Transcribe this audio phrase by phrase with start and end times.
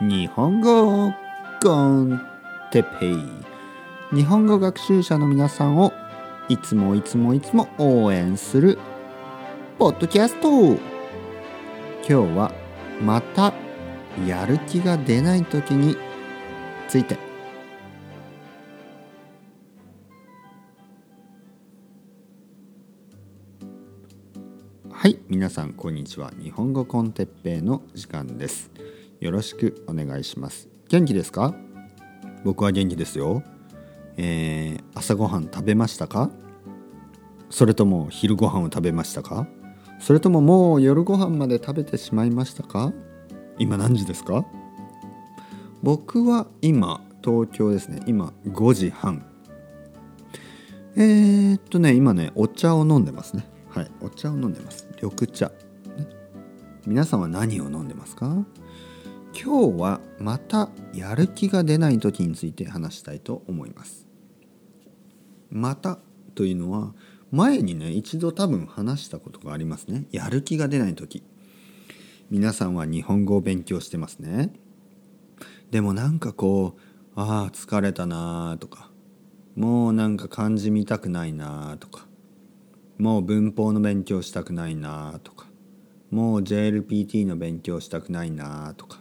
[0.00, 1.12] 日本語
[1.60, 2.20] コン
[2.70, 4.16] テペイ。
[4.16, 5.92] 日本語学習者の皆さんを
[6.48, 8.78] いつもいつもいつも応援する
[9.76, 10.48] ポッドキャスト。
[10.48, 10.78] 今
[12.06, 12.52] 日は
[13.02, 13.52] また
[14.24, 15.96] やる気が出ない時に
[16.86, 17.18] ついて。
[24.92, 26.32] はい皆さんこんにちは。
[26.40, 28.70] 日本語コンテッペイの時間です。
[29.20, 30.68] よろしくお願いします。
[30.88, 31.54] 元気ですか？
[32.44, 33.42] 僕は元気ですよ。
[34.16, 36.30] えー、朝ごはん食べましたか？
[37.50, 39.48] それとも昼ご飯を食べましたか？
[39.98, 42.92] それとももう夜ご飯まで食べてしまいましたか？
[43.58, 44.44] 今何時ですか？
[45.82, 48.00] 僕は今東京ですね。
[48.06, 49.26] 今5時半。
[50.94, 53.44] えー、っとね今ねお茶を飲んでますね。
[53.70, 54.86] はいお茶を飲んでます。
[55.02, 55.54] 緑茶、ね、
[56.86, 58.46] 皆さんは何を飲んでますか？
[59.40, 64.08] 今日はまたやる気が出ない時について話したいと思います。
[65.48, 66.00] また
[66.34, 66.92] というのは
[67.30, 70.06] 前にね一度多分話したことがありますね。
[70.10, 71.22] やる気が出ない時。
[72.30, 74.52] 皆さんは日本語を勉強してますね。
[75.70, 76.80] でもなんかこう
[77.14, 78.90] ああ疲れたなとか。
[79.54, 82.08] もうなんか漢字見たくないなとか。
[82.98, 85.46] もう文法の勉強したくないなとか。
[86.10, 89.00] もう JLPT の勉強したくないなとか。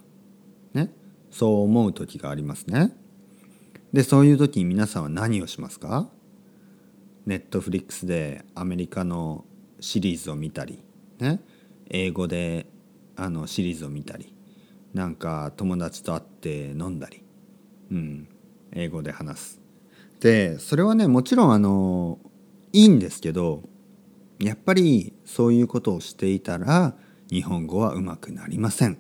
[1.32, 2.96] そう思う時がありますね
[3.94, 6.10] でそういう時に皆さんは何をしますか？
[7.26, 9.46] ネットフリックスでアメリカの
[9.80, 10.84] シリーズを見たり、
[11.20, 11.42] ね、
[11.90, 12.68] 英語で
[13.16, 14.34] あのシリーズを見たり
[14.94, 17.24] なんか友達と会って飲んだり、
[17.92, 18.28] うん、
[18.74, 19.62] 英語で話す。
[20.20, 22.20] でそれはねもちろんあの
[22.74, 23.64] いいんですけど
[24.40, 26.96] やっぱりそういうことをしていたら
[27.30, 28.98] 日本語はうまくなりません。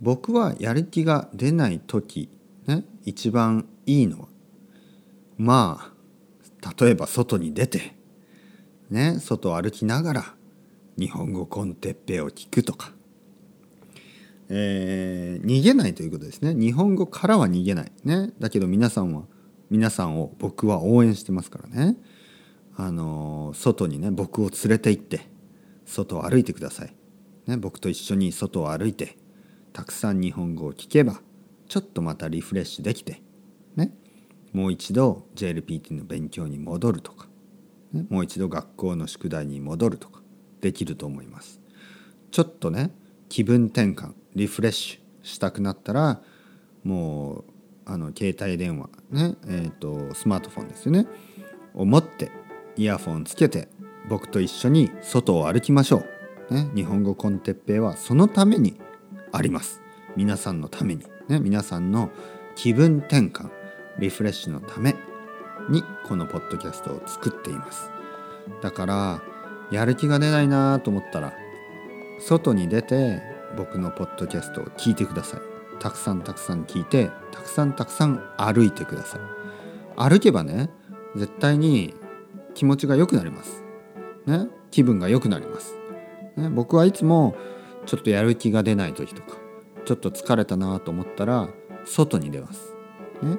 [0.00, 2.28] 僕はやる気が出ない時、
[2.66, 4.28] ね、一番いいのは
[5.36, 5.92] ま
[6.62, 7.94] あ例えば外に出て、
[8.90, 10.34] ね、外を歩きながら
[10.98, 12.92] 日本語コンテッペを聞くとか、
[14.48, 16.54] えー、逃げないということですね。
[16.54, 19.22] 日本語からは逃げない、ね、だけど皆さんは
[19.70, 21.96] 皆さんを僕は応援してますからね。
[22.76, 25.28] あの外にね僕を連れて行って
[25.84, 26.94] 外を歩いてください、
[27.46, 29.18] ね、僕と一緒に外を歩いて
[29.72, 31.20] たくさん日本語を聞けば
[31.68, 33.22] ちょっとまたリフレッシュできて
[33.76, 33.92] ね。
[34.52, 37.28] もう一度 JLPT の勉強に戻るとか、
[37.92, 40.20] ね、もう一度学校の宿題に戻るとか
[40.60, 41.60] できると思います。
[42.32, 42.90] ちょっとね
[43.28, 46.20] 気分転換リフレッシュしたくなったら
[46.82, 47.44] もう
[47.86, 49.36] あの携帯電話ね。
[49.46, 51.06] えーと、スマートフォンですよね。
[51.74, 52.30] を持って
[52.76, 53.68] イヤフォンつけて
[54.08, 56.02] 僕と一緒に外を歩きましょ
[56.50, 56.54] う。
[56.54, 58.80] ね、日本語コンテッペイはそのために
[59.32, 59.80] あります。
[60.16, 62.10] 皆さんのために、ね、皆さんの
[62.56, 63.50] 気分転換
[63.98, 64.94] リフレッシュのため
[65.68, 67.90] にこのポッドキャストを作っています。
[68.62, 69.22] だから
[69.70, 71.32] やる気が出ないなと思ったら
[72.18, 73.22] 外に出て
[73.56, 75.40] 僕のポッドキャストを聞いてください。
[75.78, 79.20] たくさんたくさん聞いてたくさんたくさん歩いてください。
[79.96, 80.70] 歩けばね
[81.16, 81.94] 絶対に
[82.54, 83.62] 気持ちが良くなります。
[84.26, 85.74] ね気分が良くなります、
[86.36, 87.34] ね、僕はいつも
[87.90, 89.36] ちょっとやる気が出ない時とか
[89.84, 91.48] ちょっと疲れたなと思ったら
[91.84, 92.72] 外に出ます
[93.20, 93.36] ね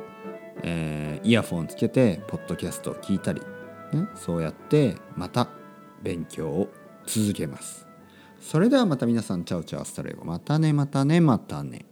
[0.64, 3.42] えー、イヤフォンつけてポッドキャストを聞いたり、
[3.94, 5.48] ね、そうやってまた
[6.04, 6.70] 勉強を
[7.08, 7.88] 続けます。
[8.40, 11.86] それではまた皆さんチャオチャオスタレゴまたねまたねまたね。